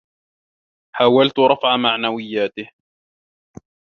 [0.95, 2.69] حاولت رفع معنوياته.